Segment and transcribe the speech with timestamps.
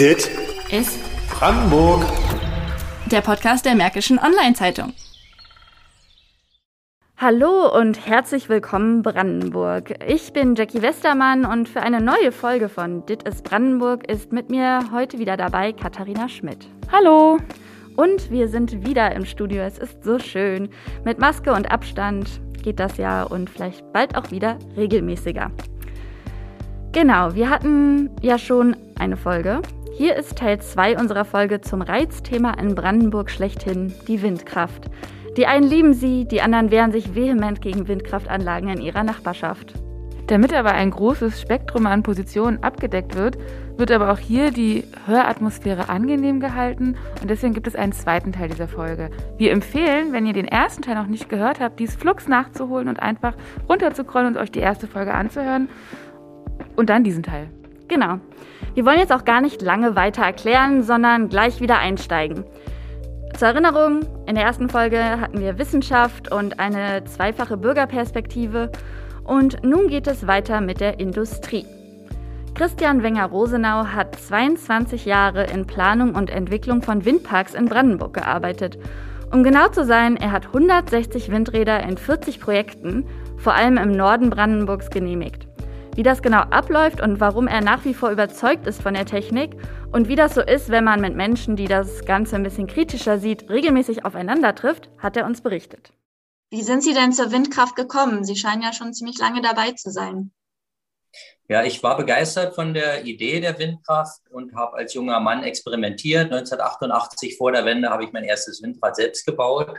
[0.00, 0.30] Dit
[0.70, 2.02] ist Brandenburg.
[3.12, 4.94] Der Podcast der Märkischen Online-Zeitung.
[7.18, 9.92] Hallo und herzlich willkommen Brandenburg.
[10.08, 14.48] Ich bin Jackie Westermann und für eine neue Folge von Dit ist Brandenburg ist mit
[14.48, 16.66] mir heute wieder dabei Katharina Schmidt.
[16.90, 17.36] Hallo.
[17.94, 19.60] Und wir sind wieder im Studio.
[19.64, 20.70] Es ist so schön.
[21.04, 25.50] Mit Maske und Abstand geht das ja und vielleicht bald auch wieder regelmäßiger.
[26.92, 29.60] Genau, wir hatten ja schon eine Folge
[30.00, 34.86] hier ist Teil 2 unserer Folge zum Reizthema in Brandenburg schlechthin, die Windkraft.
[35.36, 39.74] Die einen lieben sie, die anderen wehren sich vehement gegen Windkraftanlagen in ihrer Nachbarschaft.
[40.28, 43.36] Damit aber ein großes Spektrum an Positionen abgedeckt wird,
[43.76, 48.48] wird aber auch hier die Höratmosphäre angenehm gehalten und deswegen gibt es einen zweiten Teil
[48.48, 49.10] dieser Folge.
[49.36, 53.02] Wir empfehlen, wenn ihr den ersten Teil noch nicht gehört habt, dies flugs nachzuholen und
[53.02, 53.34] einfach
[53.68, 55.68] runterzuscrollen und euch die erste Folge anzuhören
[56.74, 57.50] und dann diesen Teil.
[57.86, 58.18] Genau.
[58.74, 62.44] Wir wollen jetzt auch gar nicht lange weiter erklären, sondern gleich wieder einsteigen.
[63.36, 68.70] Zur Erinnerung, in der ersten Folge hatten wir Wissenschaft und eine zweifache Bürgerperspektive
[69.24, 71.66] und nun geht es weiter mit der Industrie.
[72.54, 78.78] Christian Wenger-Rosenau hat 22 Jahre in Planung und Entwicklung von Windparks in Brandenburg gearbeitet.
[79.32, 83.06] Um genau zu sein, er hat 160 Windräder in 40 Projekten,
[83.38, 85.49] vor allem im Norden Brandenburgs, genehmigt.
[86.00, 89.54] Wie das genau abläuft und warum er nach wie vor überzeugt ist von der Technik
[89.92, 93.18] und wie das so ist, wenn man mit Menschen, die das Ganze ein bisschen kritischer
[93.18, 95.92] sieht, regelmäßig aufeinander trifft, hat er uns berichtet.
[96.48, 98.24] Wie sind Sie denn zur Windkraft gekommen?
[98.24, 100.32] Sie scheinen ja schon ziemlich lange dabei zu sein.
[101.48, 106.32] Ja, ich war begeistert von der Idee der Windkraft und habe als junger Mann experimentiert.
[106.32, 109.78] 1988 vor der Wende habe ich mein erstes Windrad selbst gebaut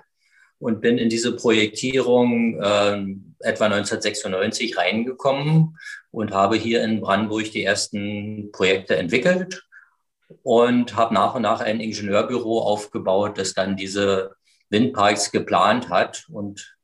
[0.59, 3.05] und bin in diese Projektierung äh,
[3.39, 5.75] etwa 1996 reingekommen
[6.11, 9.63] und habe hier in Brandenburg die ersten Projekte entwickelt
[10.43, 14.35] und habe nach und nach ein Ingenieurbüro aufgebaut, das dann diese
[14.69, 16.77] Windparks geplant hat und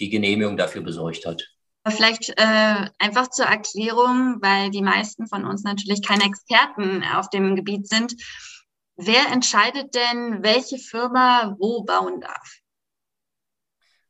[0.00, 1.48] die Genehmigung dafür besorgt hat.
[1.86, 7.56] Vielleicht äh, einfach zur Erklärung, weil die meisten von uns natürlich keine Experten auf dem
[7.56, 8.14] Gebiet sind.
[8.96, 12.58] Wer entscheidet denn, welche Firma wo bauen darf?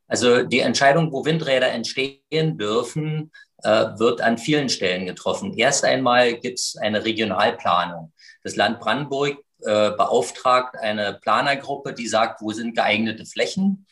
[0.08, 3.30] Also die Entscheidung, wo Windräder entstehen dürfen,
[3.60, 5.52] wird an vielen Stellen getroffen.
[5.58, 8.12] Erst einmal gibt es eine Regionalplanung.
[8.44, 13.86] Das Land Brandenburg äh, beauftragt eine Planergruppe, die sagt, wo sind geeignete Flächen.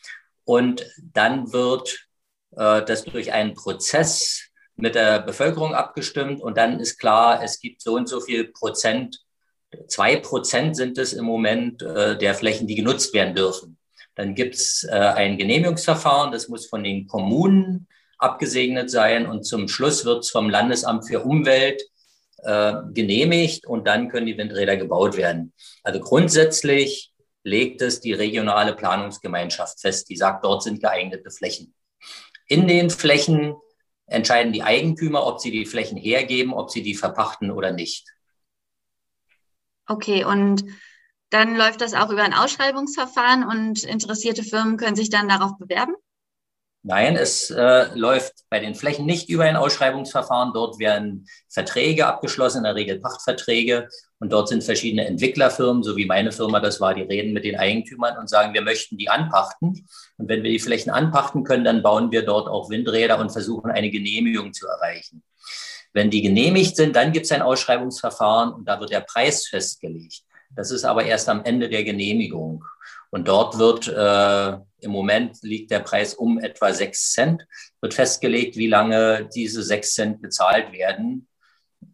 [0.45, 2.07] Und dann wird
[2.51, 4.43] äh, das durch einen Prozess
[4.77, 6.41] mit der Bevölkerung abgestimmt.
[6.41, 9.19] Und dann ist klar, es gibt so und so viel Prozent,
[9.87, 13.77] zwei Prozent sind es im Moment äh, der Flächen, die genutzt werden dürfen.
[14.15, 19.67] Dann gibt es äh, ein Genehmigungsverfahren, das muss von den Kommunen abgesegnet sein und zum
[19.67, 21.81] Schluss wird es vom Landesamt für Umwelt
[22.39, 25.53] äh, genehmigt und dann können die Windräder gebaut werden.
[25.83, 27.13] Also grundsätzlich
[27.43, 31.73] legt es die regionale Planungsgemeinschaft fest, die sagt, dort sind geeignete Flächen.
[32.47, 33.55] In den Flächen
[34.05, 38.07] entscheiden die Eigentümer, ob sie die Flächen hergeben, ob sie die verpachten oder nicht.
[39.87, 40.63] Okay, und
[41.29, 45.95] dann läuft das auch über ein Ausschreibungsverfahren und interessierte Firmen können sich dann darauf bewerben?
[46.89, 50.53] Nein, es äh, läuft bei den Flächen nicht über ein Ausschreibungsverfahren.
[50.53, 53.89] Dort werden Verträge abgeschlossen, in der Regel Pachtverträge.
[54.19, 57.57] Und dort sind verschiedene Entwicklerfirmen, so wie meine Firma das war, die reden mit den
[57.57, 59.85] Eigentümern und sagen, wir möchten die anpachten.
[60.15, 63.69] Und wenn wir die Flächen anpachten können, dann bauen wir dort auch Windräder und versuchen
[63.69, 65.23] eine Genehmigung zu erreichen.
[65.91, 70.21] Wenn die genehmigt sind, dann gibt es ein Ausschreibungsverfahren und da wird der Preis festgelegt.
[70.55, 72.63] Das ist aber erst am Ende der Genehmigung.
[73.09, 77.45] Und dort wird äh, im Moment liegt der Preis um etwa sechs Cent,
[77.81, 81.27] wird festgelegt, wie lange diese sechs Cent bezahlt werden.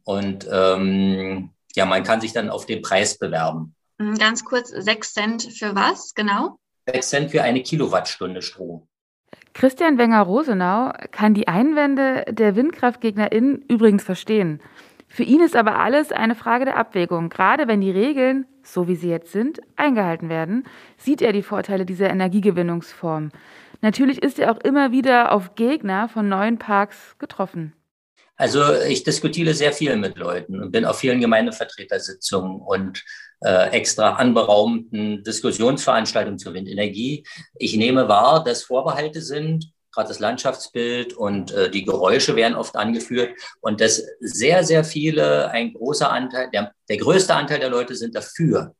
[0.03, 3.75] Und ähm, ja, man kann sich dann auf den Preis bewerben.
[3.97, 6.57] Mhm, ganz kurz, sechs Cent für was genau?
[6.85, 8.88] Sechs Cent für eine Kilowattstunde Strom.
[9.53, 14.61] Christian Wenger-Rosenau kann die Einwände der WindkraftgegnerInnen übrigens verstehen.
[15.07, 17.29] Für ihn ist aber alles eine Frage der Abwägung.
[17.29, 20.65] Gerade wenn die Regeln, so wie sie jetzt sind, eingehalten werden,
[20.97, 23.31] sieht er die Vorteile dieser Energiegewinnungsform.
[23.81, 27.73] Natürlich ist er auch immer wieder auf Gegner von neuen Parks getroffen.
[28.35, 33.03] Also ich diskutiere sehr viel mit Leuten und bin auf vielen Gemeindevertretersitzungen und
[33.41, 37.25] äh, extra anberaumten Diskussionsveranstaltungen zur Windenergie.
[37.55, 42.75] Ich nehme wahr, dass Vorbehalte sind, gerade das Landschaftsbild und äh, die Geräusche werden oft
[42.75, 47.95] angeführt und dass sehr, sehr viele, ein großer Anteil, der, der größte Anteil der Leute
[47.95, 48.75] sind dafür.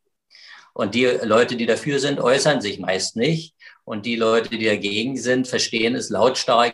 [0.74, 3.56] Und die Leute, die dafür sind, äußern sich meist nicht.
[3.86, 6.74] Und die Leute, die dagegen sind, verstehen es lautstark,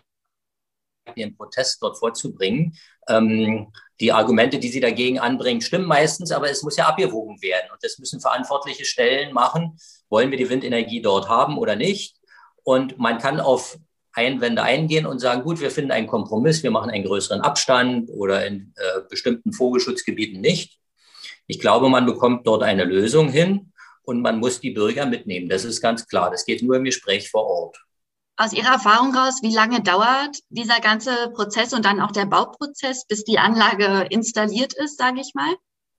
[1.17, 2.77] den Protest dort vorzubringen.
[3.09, 7.69] Ähm, Die Argumente, die Sie dagegen anbringen, stimmen meistens, aber es muss ja abgewogen werden.
[7.73, 9.77] Und das müssen verantwortliche Stellen machen.
[10.09, 12.15] Wollen wir die Windenergie dort haben oder nicht?
[12.63, 13.77] Und man kann auf
[14.19, 18.45] Einwände eingehen und sagen, gut, wir finden einen Kompromiss, wir machen einen größeren Abstand oder
[18.45, 20.77] in äh, bestimmten Vogelschutzgebieten nicht.
[21.47, 23.71] Ich glaube, man bekommt dort eine Lösung hin
[24.03, 25.49] und man muss die Bürger mitnehmen.
[25.49, 26.29] Das ist ganz klar.
[26.29, 27.77] Das geht nur im Gespräch vor Ort.
[28.37, 33.05] Aus Ihrer Erfahrung raus, wie lange dauert dieser ganze Prozess und dann auch der Bauprozess,
[33.05, 35.53] bis die Anlage installiert ist, sage ich mal?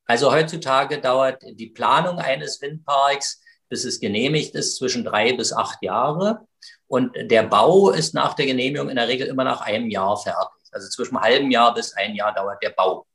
[0.07, 5.83] Also heutzutage dauert die Planung eines Windparks, bis es genehmigt ist, zwischen drei bis acht
[5.83, 6.47] Jahre.
[6.91, 10.61] Und der Bau ist nach der Genehmigung in der Regel immer nach einem Jahr fertig.
[10.73, 13.07] Also zwischen einem halben Jahr bis ein Jahr dauert der Bau.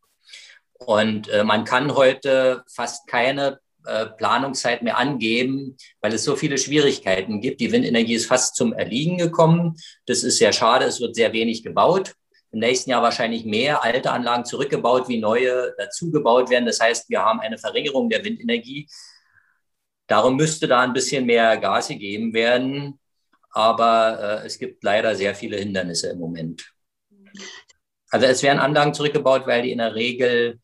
[0.76, 6.58] Und äh, man kann heute fast keine äh, Planungszeit mehr angeben, weil es so viele
[6.58, 7.60] Schwierigkeiten gibt.
[7.60, 9.76] Die Windenergie ist fast zum Erliegen gekommen.
[10.06, 10.86] Das ist sehr schade.
[10.86, 12.14] Es wird sehr wenig gebaut.
[12.54, 16.66] Im nächsten Jahr wahrscheinlich mehr alte Anlagen zurückgebaut, wie neue dazugebaut werden.
[16.66, 18.88] Das heißt, wir haben eine Verringerung der Windenergie.
[20.08, 23.02] Darum müsste da ein bisschen mehr Gas gegeben werden.
[23.56, 26.74] Aber äh, es gibt leider sehr viele Hindernisse im Moment.
[28.10, 30.60] Also es werden Anlagen zurückgebaut, weil die in der Regel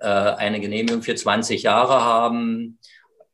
[0.00, 2.80] äh, eine Genehmigung für 20 Jahre haben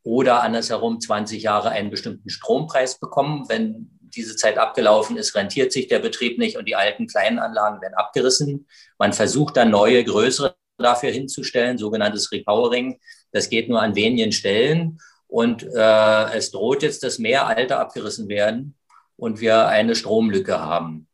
[0.02, 3.49] oder andersherum 20 Jahre einen bestimmten Strompreis bekommen.
[3.49, 7.81] Wenn diese Zeit abgelaufen ist, rentiert sich der Betrieb nicht und die alten kleinen Anlagen
[7.81, 8.66] werden abgerissen.
[8.99, 13.00] Man versucht dann neue, größere dafür hinzustellen, sogenanntes Repowering.
[13.32, 15.00] Das geht nur an wenigen Stellen.
[15.28, 18.77] Und äh, es droht jetzt, dass mehr alte abgerissen werden
[19.19, 21.06] und wir eine Stromlücke haben.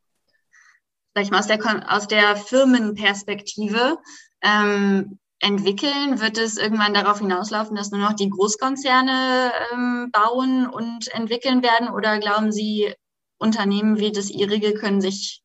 [1.17, 3.97] Ich mal, aus der, aus der Firmenperspektive,
[4.41, 6.19] ähm, entwickeln?
[6.19, 11.89] Wird es irgendwann darauf hinauslaufen, dass nur noch die Großkonzerne ähm, bauen und entwickeln werden?
[11.89, 12.93] Oder glauben Sie,
[13.37, 15.41] Unternehmen wie das Ihrige können sich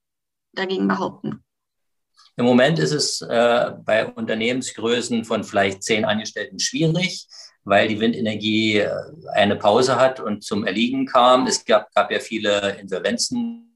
[0.52, 1.44] dagegen behaupten?
[2.36, 7.26] Im Moment ist es äh, bei Unternehmensgrößen von vielleicht zehn Angestellten schwierig,
[7.64, 8.90] weil die Windenergie äh,
[9.34, 11.46] eine Pause hat und zum Erliegen kam.
[11.46, 13.70] Es gab, gab ja viele Insolvenzen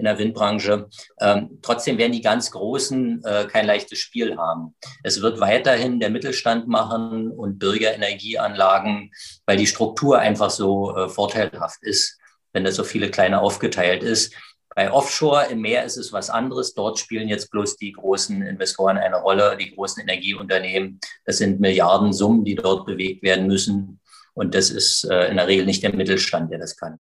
[0.00, 0.88] in der Windbranche.
[1.20, 4.74] Ähm, trotzdem werden die ganz Großen äh, kein leichtes Spiel haben.
[5.04, 9.12] Es wird weiterhin der Mittelstand machen und Bürgerenergieanlagen,
[9.46, 12.18] weil die Struktur einfach so äh, vorteilhaft ist,
[12.52, 14.34] wenn das so viele kleine aufgeteilt ist.
[14.80, 16.72] Bei Offshore im Meer ist es was anderes.
[16.72, 20.98] Dort spielen jetzt bloß die großen Investoren eine Rolle, die großen Energieunternehmen.
[21.26, 24.00] Das sind Milliardensummen, die dort bewegt werden müssen.
[24.32, 26.96] Und das ist äh, in der Regel nicht der Mittelstand, der das kann.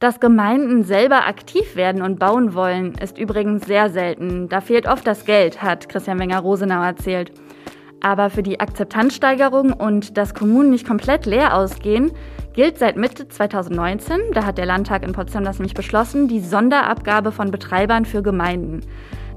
[0.00, 4.48] Dass Gemeinden selber aktiv werden und bauen wollen, ist übrigens sehr selten.
[4.48, 7.30] Da fehlt oft das Geld, hat Christian Wenger-Rosenau erzählt.
[8.02, 12.12] Aber für die Akzeptanzsteigerung und dass Kommunen nicht komplett leer ausgehen,
[12.54, 17.30] gilt seit Mitte 2019, da hat der Landtag in Potsdam das nämlich beschlossen, die Sonderabgabe
[17.30, 18.80] von Betreibern für Gemeinden.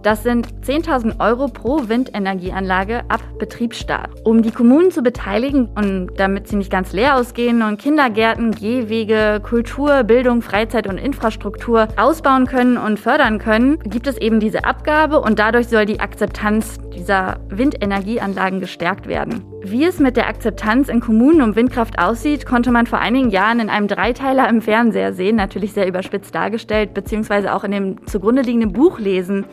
[0.03, 4.09] Das sind 10.000 Euro pro Windenergieanlage ab Betriebsstart.
[4.25, 9.39] Um die Kommunen zu beteiligen und damit sie nicht ganz leer ausgehen und Kindergärten, Gehwege,
[9.41, 15.21] Kultur, Bildung, Freizeit und Infrastruktur ausbauen können und fördern können, gibt es eben diese Abgabe
[15.21, 19.45] und dadurch soll die Akzeptanz dieser Windenergieanlagen gestärkt werden.
[19.61, 23.61] Wie es mit der Akzeptanz in Kommunen um Windkraft aussieht, konnte man vor einigen Jahren
[23.61, 28.41] in einem Dreiteiler im Fernseher sehen, natürlich sehr überspitzt dargestellt, beziehungsweise auch in dem zugrunde
[28.41, 29.45] liegenden Buch lesen.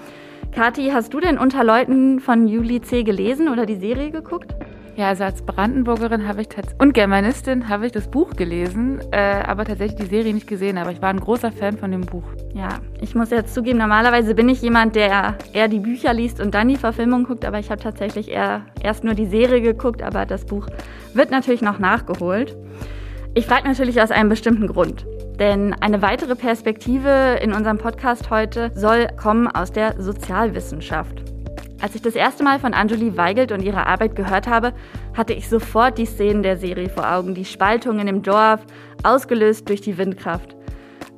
[0.52, 3.04] Kathi, hast du denn unter Leuten von Juli C.
[3.04, 4.52] gelesen oder die Serie geguckt?
[4.96, 9.64] Ja, also als Brandenburgerin habe ich und Germanistin habe ich das Buch gelesen, äh, aber
[9.64, 10.76] tatsächlich die Serie nicht gesehen.
[10.76, 12.24] Aber ich war ein großer Fan von dem Buch.
[12.52, 12.68] Ja,
[13.00, 16.68] ich muss jetzt zugeben, normalerweise bin ich jemand, der eher die Bücher liest und dann
[16.68, 20.44] die Verfilmung guckt, aber ich habe tatsächlich eher erst nur die Serie geguckt, aber das
[20.44, 20.66] Buch
[21.14, 22.56] wird natürlich noch nachgeholt.
[23.34, 25.06] Ich frage natürlich aus einem bestimmten Grund.
[25.40, 31.22] Denn eine weitere Perspektive in unserem Podcast heute soll kommen aus der Sozialwissenschaft.
[31.80, 34.74] Als ich das erste Mal von Anjuli Weigelt und ihrer Arbeit gehört habe,
[35.14, 38.60] hatte ich sofort die Szenen der Serie vor Augen, die Spaltungen im Dorf,
[39.02, 40.54] ausgelöst durch die Windkraft.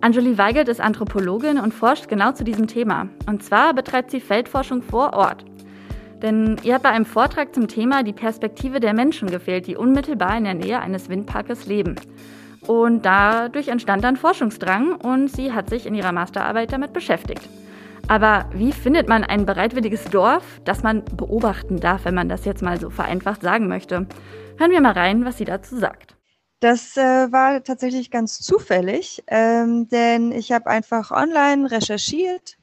[0.01, 3.09] Anjuli Weigelt ist Anthropologin und forscht genau zu diesem Thema.
[3.27, 5.45] Und zwar betreibt sie Feldforschung vor Ort.
[6.23, 10.39] Denn ihr hat bei einem Vortrag zum Thema die Perspektive der Menschen gefehlt, die unmittelbar
[10.39, 11.97] in der Nähe eines Windparkes leben.
[12.67, 17.49] Und dadurch entstand dann Forschungsdrang und sie hat sich in ihrer Masterarbeit damit beschäftigt.
[18.09, 22.63] Aber wie findet man ein bereitwilliges Dorf, das man beobachten darf, wenn man das jetzt
[22.63, 24.07] mal so vereinfacht sagen möchte?
[24.59, 26.17] Hören wir mal rein, was sie dazu sagt.
[26.61, 32.57] Das äh, war tatsächlich ganz zufällig, ähm, denn ich habe einfach online recherchiert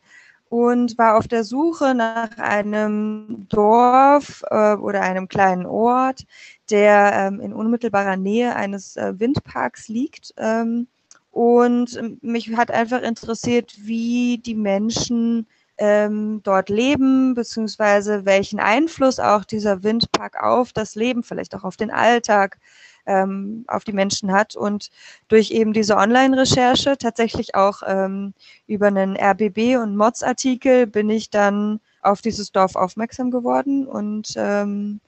[0.47, 6.25] und war auf der Suche nach einem Dorf äh, oder einem kleinen Ort,
[6.71, 10.33] der ähm, in unmittelbarer Nähe eines äh, Windparks liegt.
[10.37, 10.87] Ähm,
[11.31, 15.47] und mich hat einfach interessiert, wie die Menschen
[15.77, 21.77] ähm, dort leben, beziehungsweise welchen Einfluss auch dieser Windpark auf das Leben, vielleicht auch auf
[21.77, 22.59] den Alltag,
[23.05, 24.55] ähm, auf die Menschen hat.
[24.55, 24.89] Und
[25.29, 28.33] durch eben diese Online-Recherche, tatsächlich auch ähm,
[28.67, 34.99] über einen RBB und Mods-Artikel, bin ich dann auf dieses Dorf aufmerksam geworden und ähm,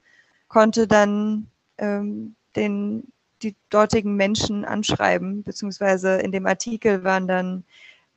[0.48, 1.48] konnte dann
[1.78, 3.12] ähm, den,
[3.42, 7.64] die dortigen Menschen anschreiben, beziehungsweise in dem Artikel waren dann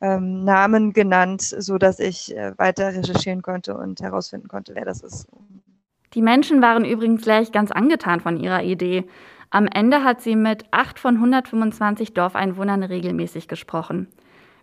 [0.01, 5.01] ähm, Namen genannt, so dass ich äh, weiter recherchieren konnte und herausfinden konnte, wer das
[5.01, 5.27] ist.
[6.13, 9.05] Die Menschen waren übrigens gleich ganz angetan von ihrer Idee.
[9.49, 14.07] Am Ende hat sie mit acht von 125 Dorfeinwohnern regelmäßig gesprochen.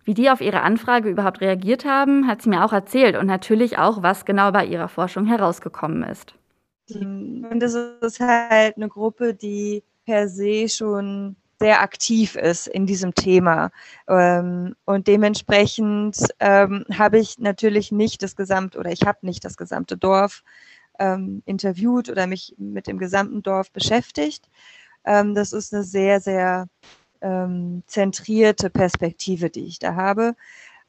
[0.04, 3.78] Wie die auf ihre Anfrage überhaupt reagiert haben, hat sie mir auch erzählt und natürlich
[3.78, 6.34] auch, was genau bei ihrer Forschung herausgekommen ist.
[6.90, 13.14] Und das ist halt eine Gruppe, die per se schon sehr aktiv ist in diesem
[13.14, 13.70] Thema.
[14.08, 19.56] Ähm, und dementsprechend ähm, habe ich natürlich nicht das gesamte oder ich habe nicht das
[19.56, 20.42] gesamte Dorf
[20.98, 24.48] ähm, interviewt oder mich mit dem gesamten Dorf beschäftigt.
[25.04, 26.68] das ist eine sehr, sehr
[27.86, 30.34] zentrierte Perspektive, die ich da habe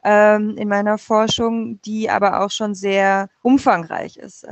[0.04, 4.46] in meiner Forschung, die aber auch schon sehr umfangreich ist.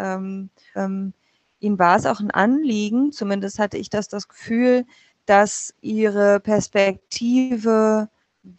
[1.61, 4.85] Ihnen war es auch ein Anliegen, zumindest hatte ich das das Gefühl,
[5.25, 8.09] dass ihre Perspektive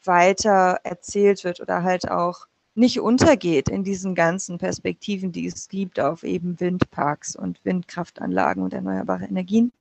[0.05, 6.01] weiter erzählt wird oder halt auch nicht untergeht in diesen ganzen Perspektiven, die es gibt
[6.01, 9.73] auf eben Windparks und Windkraftanlagen und erneuerbare Energien.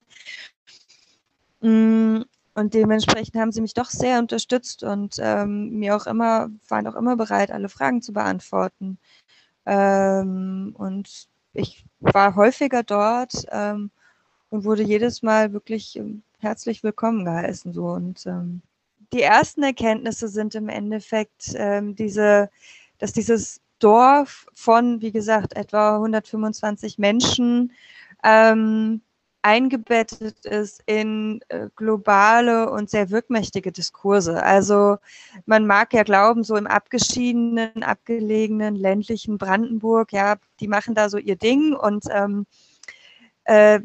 [1.61, 2.23] Mm,
[2.53, 6.95] und dementsprechend haben sie mich doch sehr unterstützt und ähm, mir auch immer, waren auch
[6.95, 8.97] immer bereit, alle Fragen zu beantworten.
[9.65, 13.91] Ähm, und ich war häufiger dort ähm,
[14.49, 17.73] und wurde jedes Mal wirklich ähm, herzlich willkommen geheißen.
[17.73, 17.87] So.
[17.87, 18.61] Und ähm,
[19.13, 22.49] die ersten Erkenntnisse sind im Endeffekt ähm, diese,
[22.97, 27.73] dass dieses Dorf von, wie gesagt, etwa 125 Menschen
[28.23, 29.01] ähm,
[29.41, 34.43] eingebettet ist in äh, globale und sehr wirkmächtige Diskurse.
[34.43, 34.97] Also
[35.45, 41.17] man mag ja glauben, so im abgeschiedenen, abgelegenen, ländlichen Brandenburg, ja, die machen da so
[41.17, 42.45] ihr Ding und ähm,
[43.45, 43.79] äh,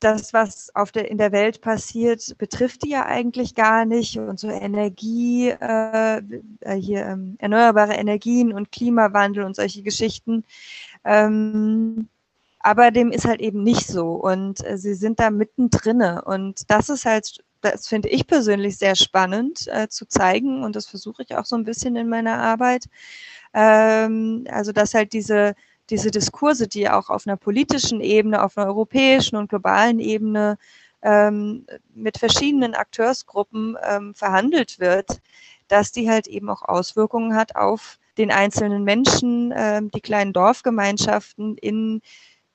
[0.00, 4.16] das, was auf der, in der Welt passiert, betrifft die ja eigentlich gar nicht.
[4.18, 6.22] Und so Energie, äh,
[6.60, 10.44] äh, hier ähm, erneuerbare Energien und Klimawandel und solche Geschichten.
[11.04, 12.08] Ähm,
[12.68, 14.12] aber dem ist halt eben nicht so.
[14.12, 16.02] Und äh, sie sind da mittendrin.
[16.02, 20.62] Und das ist halt, das finde ich persönlich sehr spannend äh, zu zeigen.
[20.62, 22.84] Und das versuche ich auch so ein bisschen in meiner Arbeit.
[23.54, 25.54] Ähm, also, dass halt diese
[25.90, 30.58] diese Diskurse, die auch auf einer politischen Ebene, auf einer europäischen und globalen Ebene
[31.00, 35.22] ähm, mit verschiedenen Akteursgruppen ähm, verhandelt wird,
[35.68, 41.56] dass die halt eben auch Auswirkungen hat auf den einzelnen Menschen, ähm, die kleinen Dorfgemeinschaften
[41.56, 42.02] in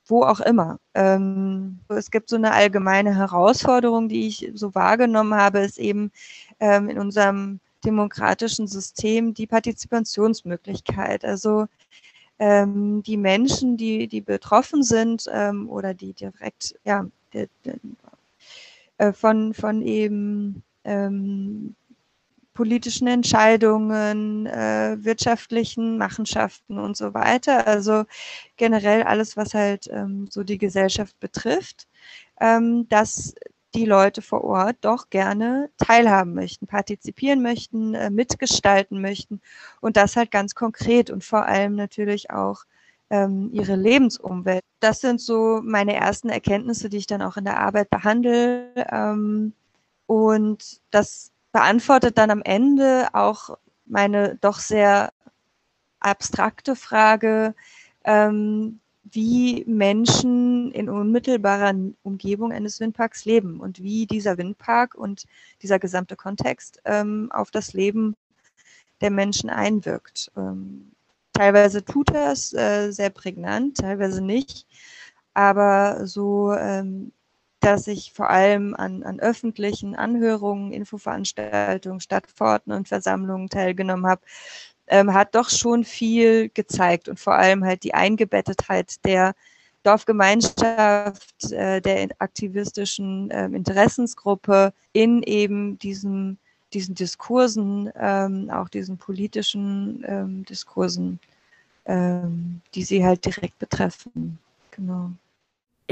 [0.05, 0.79] wo auch immer.
[0.93, 6.11] Ähm, es gibt so eine allgemeine Herausforderung, die ich so wahrgenommen habe, ist eben
[6.59, 11.25] ähm, in unserem demokratischen System die Partizipationsmöglichkeit.
[11.25, 11.67] Also
[12.39, 17.05] ähm, die Menschen, die, die betroffen sind ähm, oder die direkt ja,
[18.97, 21.75] äh, von, von eben ähm,
[22.53, 27.67] politischen Entscheidungen, äh, wirtschaftlichen Machenschaften und so weiter.
[27.67, 28.03] Also
[28.57, 31.87] generell alles, was halt ähm, so die Gesellschaft betrifft,
[32.39, 33.33] ähm, dass
[33.75, 39.41] die Leute vor Ort doch gerne teilhaben möchten, partizipieren möchten, äh, mitgestalten möchten
[39.81, 42.65] und das halt ganz konkret und vor allem natürlich auch
[43.09, 44.63] ähm, ihre Lebensumwelt.
[44.79, 49.53] Das sind so meine ersten Erkenntnisse, die ich dann auch in der Arbeit behandle ähm,
[50.05, 55.13] und das beantwortet dann am Ende auch meine doch sehr
[56.01, 57.55] abstrakte Frage,
[58.03, 65.25] ähm, wie Menschen in unmittelbarer Umgebung eines Windparks leben und wie dieser Windpark und
[65.61, 68.15] dieser gesamte Kontext ähm, auf das Leben
[69.01, 70.31] der Menschen einwirkt.
[70.35, 70.91] Ähm,
[71.33, 74.65] teilweise tut er es äh, sehr prägnant, teilweise nicht,
[75.33, 77.11] aber so, ähm,
[77.63, 84.21] dass ich vor allem an, an öffentlichen Anhörungen, Infoveranstaltungen, Stadtforten und Versammlungen teilgenommen habe,
[84.87, 89.33] ähm, hat doch schon viel gezeigt und vor allem halt die Eingebettetheit der
[89.83, 96.37] Dorfgemeinschaft, äh, der aktivistischen äh, Interessensgruppe in eben diesen,
[96.73, 101.19] diesen Diskursen, ähm, auch diesen politischen ähm, Diskursen,
[101.85, 104.39] ähm, die sie halt direkt betreffen.
[104.71, 105.11] Genau.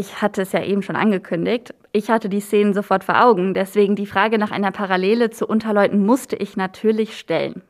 [0.02, 1.76] Ich hatte es ja eben schon angekündigt.
[1.92, 3.54] Ich hatte die Szenen sofort vor Augen.
[3.54, 7.62] Deswegen die Frage nach einer Parallele zu Unterleuten musste ich natürlich stellen.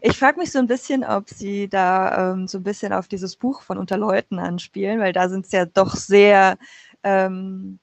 [0.00, 3.36] Ich frage mich so ein bisschen, ob Sie da ähm, so ein bisschen auf dieses
[3.36, 6.56] Buch von Unterleuten anspielen, weil da sind es ja doch sehr
[7.02, 7.78] ähm,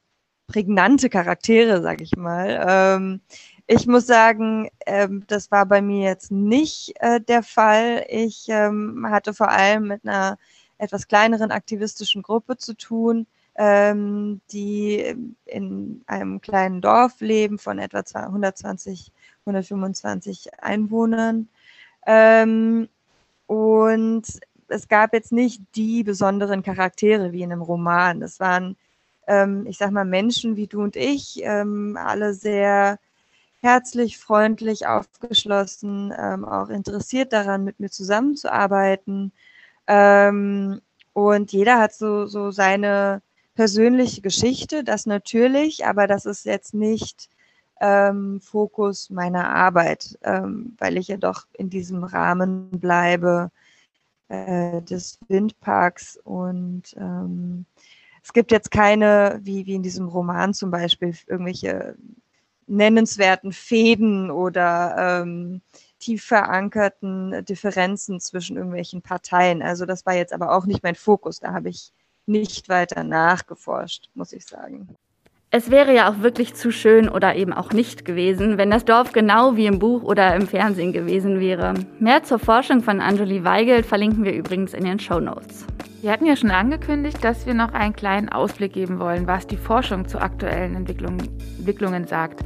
[0.47, 2.65] prägnante Charaktere, sag ich mal.
[2.67, 3.21] Ähm,
[3.67, 8.07] ich muss sagen, ähm, das war bei mir jetzt nicht äh, der Fall.
[8.09, 10.39] Ich ähm, hatte vor allem mit einer
[10.79, 17.99] etwas kleineren aktivistischen Gruppe zu tun, ähm, die in einem kleinen Dorf leben von etwa
[17.99, 19.11] 120,
[19.45, 21.49] 125 Einwohnern.
[22.05, 22.89] Ähm,
[23.47, 24.23] und
[24.67, 28.21] es gab jetzt nicht die besonderen Charaktere wie in einem Roman.
[28.21, 28.75] Es waren,
[29.27, 32.99] ähm, ich sag mal, Menschen wie du und ich, ähm, alle sehr
[33.61, 39.31] herzlich, freundlich, aufgeschlossen, ähm, auch interessiert daran, mit mir zusammenzuarbeiten.
[39.87, 40.81] Ähm,
[41.13, 43.21] und jeder hat so, so seine
[43.55, 47.29] persönliche Geschichte, das natürlich, aber das ist jetzt nicht
[47.81, 53.51] ähm, Fokus meiner Arbeit, ähm, weil ich ja doch in diesem Rahmen bleibe
[54.29, 57.65] äh, des Windparks und ähm,
[58.23, 61.95] es gibt jetzt keine, wie, wie in diesem Roman zum Beispiel, irgendwelche
[62.67, 65.61] nennenswerten Fäden oder ähm,
[65.99, 69.61] tief verankerten Differenzen zwischen irgendwelchen Parteien.
[69.61, 71.41] Also das war jetzt aber auch nicht mein Fokus.
[71.41, 71.91] Da habe ich
[72.25, 74.95] nicht weiter nachgeforscht, muss ich sagen.
[75.55, 79.11] Es wäre ja auch wirklich zu schön oder eben auch nicht gewesen, wenn das Dorf
[79.11, 81.75] genau wie im Buch oder im Fernsehen gewesen wäre.
[81.99, 85.67] Mehr zur Forschung von Anjuli Weigelt verlinken wir übrigens in den Show Notes.
[86.01, 89.57] Wir hatten ja schon angekündigt, dass wir noch einen kleinen Ausblick geben wollen, was die
[89.57, 92.43] Forschung zu aktuellen Entwicklungen, Entwicklungen sagt.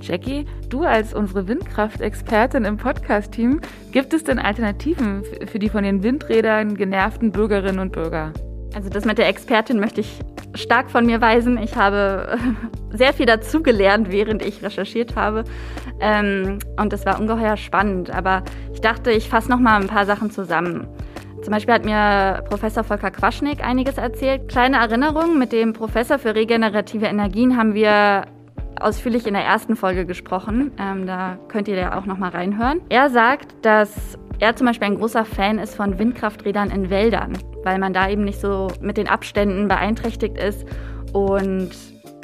[0.00, 3.60] Jackie, du als unsere Windkraftexpertin im Podcast-Team,
[3.92, 8.32] gibt es denn Alternativen für die von den Windrädern genervten Bürgerinnen und Bürger?
[8.78, 10.20] Also das mit der Expertin möchte ich
[10.54, 11.58] stark von mir weisen.
[11.58, 12.38] Ich habe
[12.92, 15.42] sehr viel dazugelernt, während ich recherchiert habe.
[15.98, 18.10] Ähm, und das war ungeheuer spannend.
[18.14, 20.86] Aber ich dachte, ich fasse noch mal ein paar Sachen zusammen.
[21.42, 24.46] Zum Beispiel hat mir Professor Volker Quaschnik einiges erzählt.
[24.46, 28.26] Kleine Erinnerung, mit dem Professor für regenerative Energien haben wir
[28.78, 30.70] ausführlich in der ersten Folge gesprochen.
[30.78, 32.80] Ähm, da könnt ihr ja auch noch mal reinhören.
[32.90, 37.78] Er sagt, dass er zum Beispiel ein großer Fan ist von Windkrafträdern in Wäldern, weil
[37.78, 40.64] man da eben nicht so mit den Abständen beeinträchtigt ist
[41.12, 41.70] und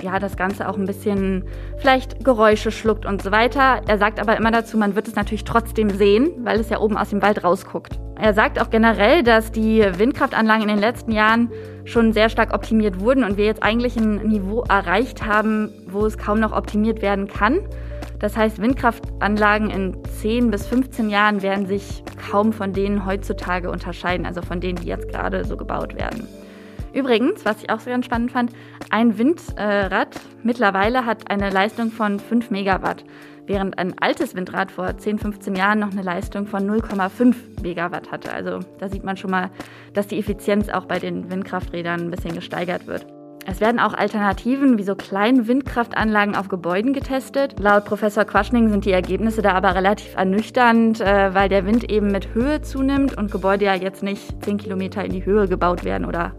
[0.02, 1.44] ja, das Ganze auch ein bisschen
[1.78, 3.80] vielleicht Geräusche schluckt und so weiter.
[3.88, 6.96] Er sagt aber immer dazu, man wird es natürlich trotzdem sehen, weil es ja oben
[6.96, 7.98] aus dem Wald rausguckt.
[8.20, 11.50] Er sagt auch generell, dass die Windkraftanlagen in den letzten Jahren
[11.84, 16.18] schon sehr stark optimiert wurden und wir jetzt eigentlich ein Niveau erreicht haben, wo es
[16.18, 17.60] kaum noch optimiert werden kann.
[18.24, 24.24] Das heißt, Windkraftanlagen in 10 bis 15 Jahren werden sich kaum von denen heutzutage unterscheiden,
[24.24, 26.26] also von denen, die jetzt gerade so gebaut werden.
[26.94, 28.50] Übrigens, was ich auch sehr ganz spannend fand,
[28.88, 33.04] ein Windrad mittlerweile hat eine Leistung von 5 Megawatt,
[33.44, 38.32] während ein altes Windrad vor 10, 15 Jahren noch eine Leistung von 0,5 Megawatt hatte.
[38.32, 39.50] Also da sieht man schon mal,
[39.92, 43.04] dass die Effizienz auch bei den Windkrafträdern ein bisschen gesteigert wird.
[43.46, 47.60] Es werden auch Alternativen wie so kleine Windkraftanlagen auf Gebäuden getestet.
[47.60, 52.10] Laut Professor Quaschning sind die Ergebnisse da aber relativ ernüchternd, äh, weil der Wind eben
[52.10, 56.06] mit Höhe zunimmt und Gebäude ja jetzt nicht 10 Kilometer in die Höhe gebaut werden
[56.06, 56.32] oder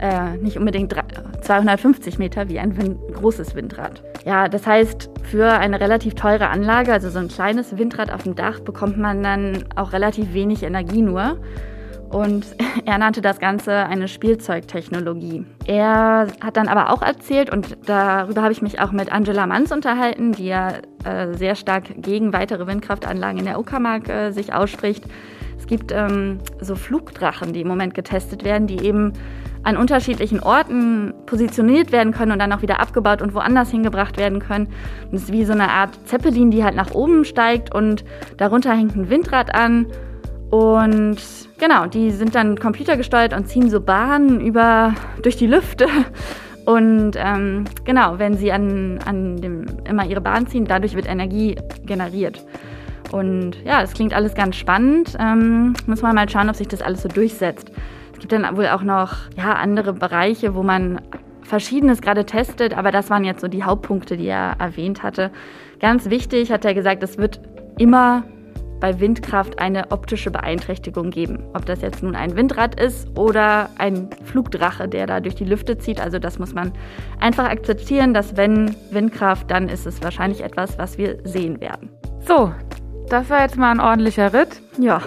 [0.00, 0.94] äh, nicht unbedingt
[1.42, 4.02] 250 Meter wie ein Wind, großes Windrad.
[4.24, 8.34] Ja, das heißt, für eine relativ teure Anlage, also so ein kleines Windrad auf dem
[8.34, 11.38] Dach, bekommt man dann auch relativ wenig Energie nur.
[12.12, 12.46] Und
[12.84, 15.44] er nannte das Ganze eine Spielzeugtechnologie.
[15.66, 19.72] Er hat dann aber auch erzählt, und darüber habe ich mich auch mit Angela Manns
[19.72, 25.04] unterhalten, die ja äh, sehr stark gegen weitere Windkraftanlagen in der Uckermark äh, sich ausspricht.
[25.58, 29.12] Es gibt ähm, so Flugdrachen, die im Moment getestet werden, die eben
[29.62, 34.40] an unterschiedlichen Orten positioniert werden können und dann auch wieder abgebaut und woanders hingebracht werden
[34.40, 34.66] können.
[35.08, 38.04] Und es ist wie so eine Art Zeppelin, die halt nach oben steigt und
[38.38, 39.86] darunter hängt ein Windrad an.
[40.50, 41.18] Und
[41.62, 45.86] genau, die sind dann computergesteuert und ziehen so Bahnen über, durch die Lüfte.
[46.64, 51.56] Und ähm, genau, wenn sie an, an dem, immer ihre Bahn ziehen, dadurch wird Energie
[51.84, 52.46] generiert.
[53.10, 55.16] Und ja, das klingt alles ganz spannend.
[55.18, 57.72] Ähm, muss man mal schauen, ob sich das alles so durchsetzt
[58.22, 61.00] gibt dann wohl auch noch ja, andere Bereiche, wo man
[61.42, 65.30] Verschiedenes gerade testet, aber das waren jetzt so die Hauptpunkte, die er erwähnt hatte.
[65.80, 67.40] Ganz wichtig hat er gesagt, es wird
[67.78, 68.22] immer
[68.82, 71.44] bei Windkraft eine optische Beeinträchtigung geben.
[71.54, 75.78] Ob das jetzt nun ein Windrad ist oder ein Flugdrache, der da durch die Lüfte
[75.78, 76.00] zieht.
[76.00, 76.72] Also das muss man
[77.20, 81.90] einfach akzeptieren, dass wenn Windkraft, dann ist es wahrscheinlich etwas, was wir sehen werden.
[82.26, 82.52] So,
[83.08, 84.60] das war jetzt mal ein ordentlicher Ritt.
[84.78, 85.00] Ja.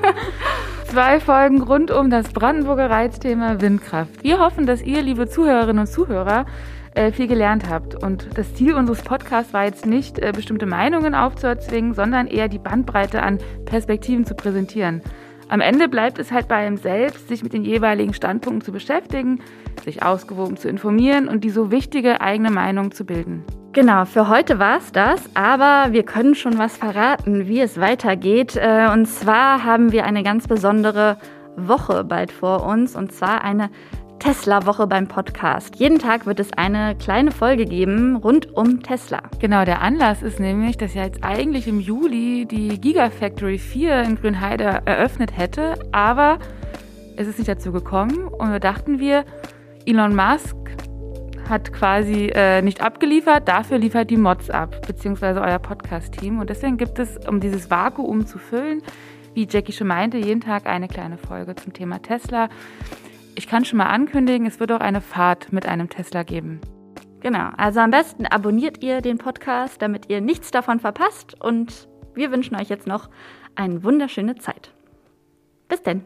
[0.86, 4.22] Zwei Folgen rund um das Brandenburger Reizthema Windkraft.
[4.22, 6.46] Wir hoffen, dass ihr, liebe Zuhörerinnen und Zuhörer,
[6.96, 8.02] äh, viel gelernt habt.
[8.02, 12.58] Und das Ziel unseres Podcasts war jetzt nicht, äh, bestimmte Meinungen aufzuerzwingen, sondern eher die
[12.58, 15.02] Bandbreite an Perspektiven zu präsentieren.
[15.48, 19.40] Am Ende bleibt es halt bei einem selbst, sich mit den jeweiligen Standpunkten zu beschäftigen,
[19.84, 23.44] sich ausgewogen zu informieren und die so wichtige eigene Meinung zu bilden.
[23.72, 28.56] Genau, für heute war es das, aber wir können schon was verraten, wie es weitergeht.
[28.56, 31.18] Äh, und zwar haben wir eine ganz besondere
[31.56, 33.70] Woche bald vor uns, und zwar eine
[34.18, 35.76] Tesla-Woche beim Podcast.
[35.76, 39.22] Jeden Tag wird es eine kleine Folge geben rund um Tesla.
[39.38, 44.16] Genau, der Anlass ist nämlich, dass ja jetzt eigentlich im Juli die Gigafactory 4 in
[44.16, 46.38] Grünheide eröffnet hätte, aber
[47.16, 49.24] es ist nicht dazu gekommen und wir dachten wir,
[49.86, 50.56] Elon Musk
[51.48, 56.40] hat quasi äh, nicht abgeliefert, dafür liefert die Mods ab, beziehungsweise euer Podcast-Team.
[56.40, 58.82] Und deswegen gibt es, um dieses Vakuum zu füllen,
[59.34, 62.48] wie Jackie schon meinte, jeden Tag eine kleine Folge zum Thema Tesla.
[63.36, 66.60] Ich kann schon mal ankündigen, es wird auch eine Fahrt mit einem Tesla geben.
[67.20, 71.40] Genau, also am besten abonniert ihr den Podcast, damit ihr nichts davon verpasst.
[71.40, 73.10] Und wir wünschen euch jetzt noch
[73.54, 74.72] eine wunderschöne Zeit.
[75.68, 76.04] Bis denn.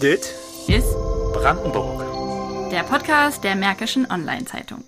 [0.00, 0.34] Dit
[0.68, 0.94] ist
[1.32, 2.14] Brandenburg
[2.74, 4.82] der Podcast der Märkischen Online-Zeitung.